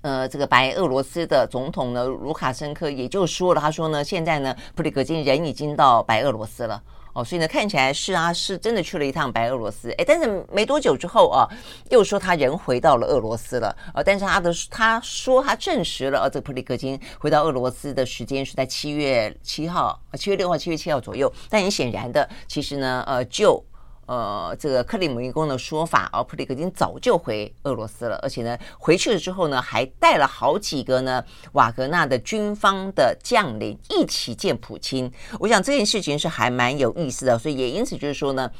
[0.00, 6.82] 呃，这个白俄罗斯的总统呢，卢卡申科也就说了，他说呢，现在呢，普里格金人已经到白俄罗斯了。
[7.18, 11.48] 哦，所以呢，看起来是啊，是真的去了一趟白俄罗斯，哎，但是没多久之后啊，
[11.90, 23.60] 又说他人回到了俄罗斯了，呃，但是他的他说他证实了，呃，这个普里戈金回到俄罗斯的时间是在七月七号，七月六号、七月七号左右，但很显然的，其实呢，呃，就。
[24.08, 35.12] 呃，这个克里姆林宫的说法，而，普里戈金早就回俄罗斯了，而且呢，回去了之后呢，还带了好几个呢瓦格纳的军方的将领一起见普京。
[35.38, 38.50] 我想这件事情是还蛮有意思的，所以也因此就是说呢。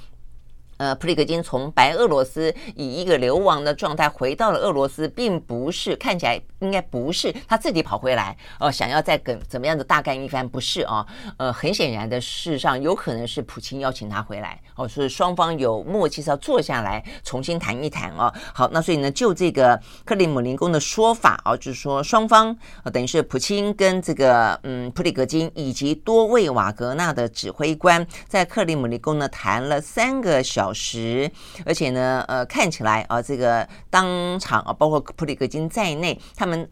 [0.79, 11.05] 呃，普里格金从白俄罗斯以一个流亡的状态回到了俄罗斯，并不是看起来应该不是他自己跑回来，呃，想要再跟怎么样的大干一番，不是啊，
[11.37, 18.33] 呃，很显然的，事实上有可能是普京邀请他回来，哦，所以双方有默契是要坐下来重新谈一谈哦。
[18.55, 30.68] 好，那所以呢，就这个克里姆林宫的说法啊，就是说双方呃，等于是普京跟这个嗯普里格金以及多位瓦格纳的指挥官在克里姆林宫呢谈了三个小。
[30.69, 31.31] 小时，
[31.65, 36.71] 而且呢，呃，看起来啊，这个当场啊，包括普里格金在内，他们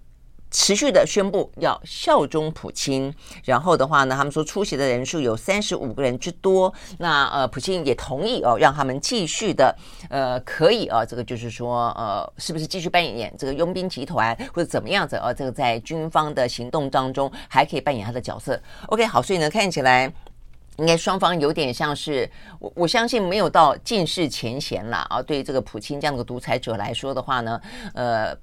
[0.51, 3.14] 持续的宣布要效忠普京。
[3.44, 6.72] 然后的话呢，他们说出席的人数有三十五个人之多。
[6.99, 9.74] 那呃，普京也同意哦，让他们继续的，
[10.11, 15.32] 呃，可以啊，这个就是说，呃，是不是继续扮演这个佣兵集团或者怎么样子啊？
[15.32, 18.61] 这个在军方的行动当中还可以扮演他的角色。
[18.88, 20.12] OK，好，所以呢，看起来。
[20.79, 25.22] 应该双方有点像是我，我相信没有到尽释前嫌了啊。
[25.22, 27.61] 对于这个普京这样的独裁者来说的话呢，
[27.95, 28.37] 呃，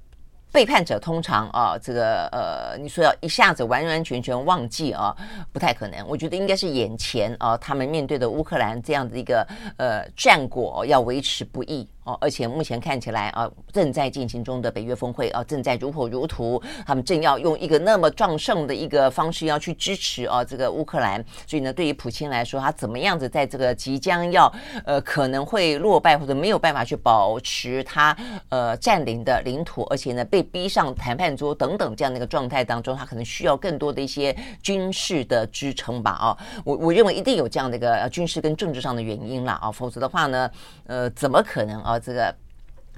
[0.52, 5.16] 背叛者通常啊，这个呃，你说要一下子完完全全忘记啊，
[5.52, 6.06] 不太可能。
[6.06, 11.88] 我觉得应该是眼前啊，他们面对的乌克兰这样的一个呃战果要维持不易。
[12.04, 21.24] 哦，而且目前看起来啊，正在进行中的北约峰会啊，正在如火如荼，他们正要用一个那么壮盛的一个方式要去支持啊这个乌克兰。
[21.46, 24.52] 所以呢，对于普京来说，他怎么样子在这个即将要
[24.84, 28.14] 呃可能会落败或者没有办法去保持他
[28.50, 36.10] 呃占领的领土，而且呢被逼上谈判桌等等这样的一个状态当中，他可能需要更多的一些军事的支撑吧？
[36.10, 36.36] 啊，
[36.66, 40.50] 我我认为一定有这样的一个军事跟政治上的原因了啊，否则的话呢，
[40.86, 41.93] 呃，怎么可能啊？
[41.98, 42.34] 这个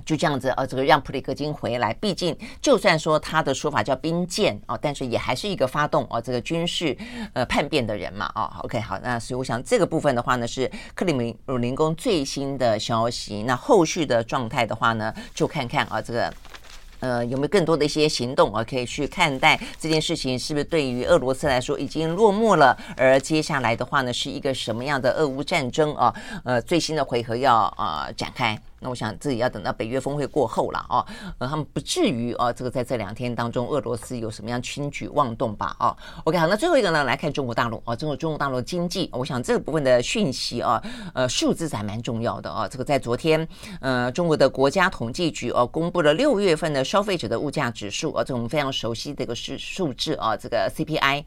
[0.05, 6.97] 就这样子，啊，这个让普里戈金回来，毕竟就算说他的说法叫兵谏啊，但是也还是一个发动啊这个军事
[7.33, 8.61] 呃叛变的人嘛啊。
[8.65, 11.13] OK，好，那所以我想这个部分的话呢，是克里
[11.47, 13.43] 姆林宫最新的消息。
[13.45, 16.33] 那后续的状态的话呢，就看看啊这个。
[17.01, 22.75] 呃，有没有更多的一些行动啊，可以去看待这件事情是不是对于俄罗斯来说已经落幕了？
[22.97, 26.13] 而接下来的话呢，是一个什么样的俄乌战争啊？
[26.43, 28.59] 呃，最新的回合要啊展开。
[28.81, 31.07] 那我想自己要等到北约峰会过后了啊，
[31.39, 35.75] 呃，他们不至于啊，这个在这两天当中，俄罗斯有什么样轻举妄动吧？
[35.79, 40.83] 啊，OK，好，那最后一个呢，来看中国大陆啊，中国中国大陆经济，我想这个部分的讯息啊，
[41.15, 42.69] 呃，数字还蛮重要的啊。
[42.69, 43.49] 这个在昨天，
[43.81, 51.25] 呃，中国的国家统计局啊，公布了六月份的消费者的物价指数啊，这我们非常熟悉的一个数数字啊，这个 CPI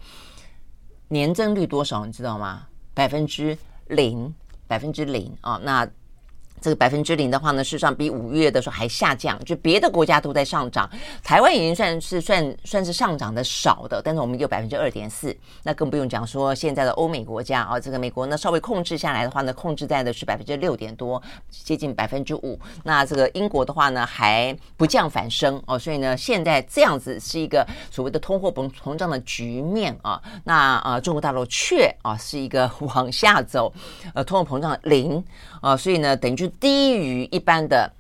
[1.07, 2.05] 年增率多少？
[2.05, 2.67] 你知道吗？
[2.93, 4.31] 百分之零，
[4.67, 5.89] 百分之零啊，那。
[6.61, 10.89] 这个百分之零的话呢，事实上比五月的时候还下降，就别的国家都在上涨，
[11.23, 33.71] 台湾已经算是算算是上涨的少的，但是我们有百分之二点四，那更不用讲说现在的欧美国家啊，这个美国呢稍微控制下来的话呢，控制在的是百分之六点多，接近百分之五，那这个英国的话呢还不降反升哦，所以呢现在这样子是一个所谓的通货膨膨胀的局面啊，那呃中国大陆却啊是一个往下走，
[34.13, 35.23] 呃通货膨胀零
[35.61, 36.48] 啊，所以呢等于就。
[36.59, 37.93] 低于一般的。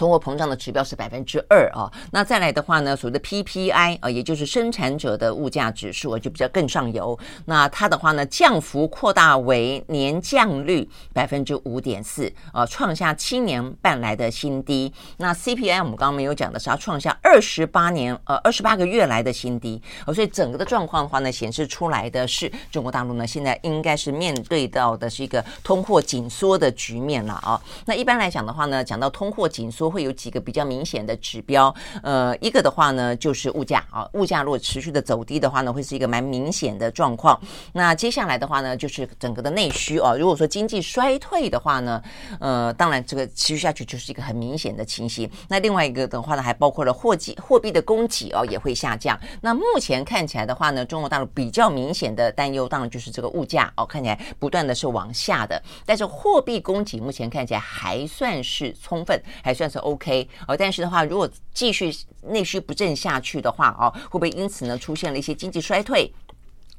[0.00, 7.18] 通货膨胀的指标是百分之二啊，那再来的话呢，所谓的 PPI 啊，也就是生产者的物价指数啊，就比较更上游。
[7.44, 14.90] 那它的话呢，降幅扩大为年降率百分之五点四啊，创下七年半来的新低。
[15.18, 19.82] 那 CPI 我们刚刚没有讲的是，它创下二十八年呃二十八个月来的新低。
[20.06, 27.60] 哦，所以整个的状况的话呢，显示出来的是中国大陆呢，现在应该是面对到的是一个通货紧缩的局面了啊。
[27.84, 29.89] 那一般来讲的话呢，讲到通货紧缩。
[29.90, 37.40] 会有几个比较明显的指标，呃，一个的话呢就是物价啊，物价如果持续的走低的话呢，会是一个蛮明显的状况。
[37.72, 42.02] 那接下来的话呢，就是整个的内需啊，如果说经济衰退的话呢，
[42.38, 45.30] 呃，当然这个持续下去就是一个很明显的情形。
[45.48, 49.18] 那另外一个的话呢，还包括了货币货币的供给哦也会下降。
[49.40, 59.78] 那目前看起来的话呢，中国大陆比较明显的担忧，当然就是这个物价哦，看起来不断的是往下的，但是货币供给目前看起来还算是充分，还算是。
[59.78, 61.90] OK，哦，但是的话，如果继续
[62.22, 66.12] 内需不振下去的话，哦，会不会因此呢出现了一些经济衰退，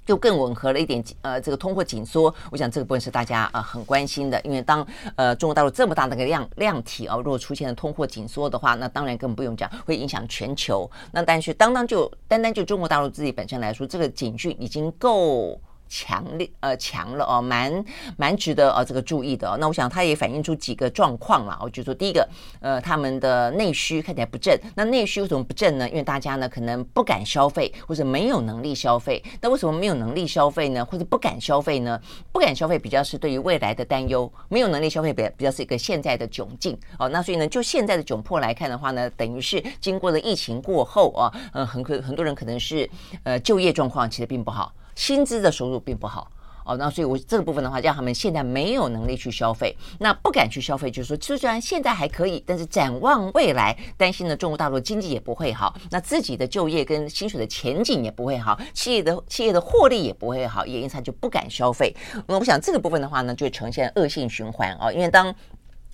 [0.06, 1.04] 就更吻合了一点？
[1.22, 4.86] 呃，这个通货紧缩，我想这个部分是大家呃很关心的，因为当
[5.16, 10.90] 呃中国大陆这么大的个量量体哦，如果出现了通货紧缩的话，那当然更不用讲，会影响全球。
[11.12, 15.60] 那但是单单就单单就中国大陆自己本身来说，这个警讯已经够。
[15.92, 17.84] 强烈呃强了哦，蛮
[18.16, 19.58] 蛮值得呃这个注意的哦。
[19.60, 21.60] 那我想它也反映出几个状况了。
[21.62, 22.26] 我就说第一个，
[22.62, 24.58] 呃，他们的内需看起来不振。
[24.74, 25.90] 那内需为什么不振呢？
[25.90, 29.22] 因为大家呢可能不敢消费，或者没有能力消费。
[29.42, 30.86] 那为什么没有能力消费呢？
[30.86, 32.00] 或者不敢消费呢？
[32.32, 37.10] 不敢消费比较是对于未来的担忧，没有能力消费比比较是一个现在的窘境哦。
[37.10, 42.90] 那所以呢，就现在的窘迫来看的话呢，等于是经过了疫情过后啊，呃，很可很多人可能是
[43.24, 44.74] 呃就业状况其实并不好。
[44.96, 46.30] 薪资的收入并不好
[46.64, 61.96] 哦，那所以我这个部分的话，让他们现在没有能力去消费，那不敢去消费，就是说，虽然现在还可以，但是展望未来，担心呢中国大陆经济也不会好，那自己的就业跟薪水的前景也不会好，企业的企业的获利也不会好，也因此就不敢消费。
[62.28, 65.34] 那我想这个部分的话呢，就呈现恶性循环啊，因为当。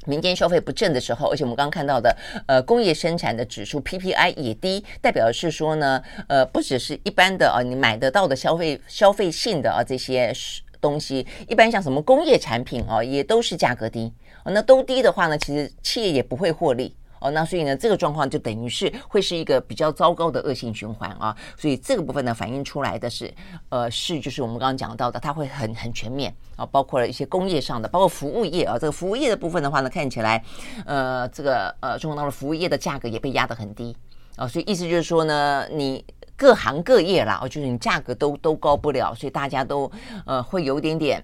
[0.07, 2.15] 民间消费不振的时候，而且我们刚刚看到的，
[2.47, 10.33] 呃，工业生产的指数 PPI 也低，代表的是说呢，呃，不只是一般的啊，你买得到的消费消费性的啊这些
[10.79, 14.13] 东西，一般像什么工业产品啊，也都是价格低，
[14.45, 16.95] 那都低的话呢，其实企业也不会获利。
[17.19, 21.35] 哦，那所以呢，这个状况就等于是会是一个比较糟糕的恶性循环啊。
[21.57, 23.33] 所以这个部分呢，反映出来的是，
[23.69, 28.77] 呃，是就是我们刚刚讲到的，它会很很全面啊，包括了一些工业上的，包括服务业啊。
[28.79, 30.43] 这个服务业的部分的话呢，看起来，
[30.85, 33.95] 呃，这个呃，中国大陆服务业的价格也被压得很低
[34.35, 34.47] 啊。
[34.47, 36.03] 所以意思就是说呢，你
[36.35, 39.91] 各行各业啦，哦，就是你价格都都高不了，所以大家都
[40.25, 41.23] 呃会有点点。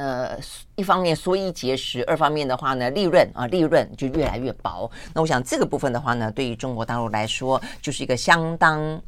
[0.00, 0.38] 呃，
[0.76, 4.90] 一方面缩衣节食，二方面的话呢，利润啊，利润就越来越薄。
[5.12, 8.98] 那我想这个部分的话呢，对于中国大陆来说，就是一个相当。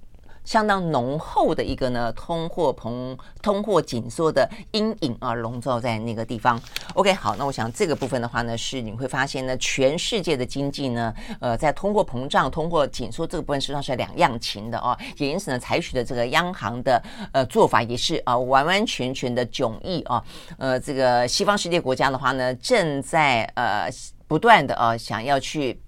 [0.44, 6.60] 相当浓厚的一个呢，通货膨、通货紧缩的阴影啊，笼罩在那个地方。
[6.94, 20.22] OK，好，那我想这个部分的话呢，是你会发现呢，全世界的经济呢，呃，在通货膨胀、通货紧缩这个部分实际上是两样情的哦，也因此呢，采取的这个央行的呃做法也是啊，完完全全的迥异啊。
[20.58, 23.88] 呃，这个西方世界国家的话呢，正在呃
[24.28, 25.81] 不断的啊想要去。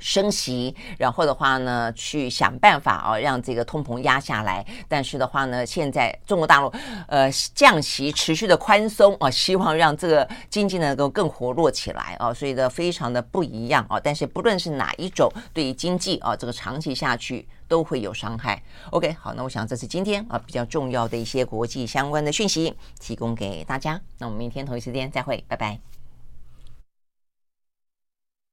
[0.00, 4.66] 升息，然后的话呢，去想办法啊，让这个通膨压下来。
[4.88, 6.72] 但是的话呢，现在中国大陆
[7.06, 14.00] 呃降息持续的宽松啊，希望让这个经济能够更活络起来啊，所以呢，非常的不一样啊。
[14.00, 18.62] 但是不论是哪一种，对于经济啊，这个长期下去都会有伤害。
[18.90, 24.00] OK，好，那我想这是今天啊比较重要的一些国际相关的讯息，提供给大家。
[24.18, 25.89] 那我们明天同一时间再会，拜拜。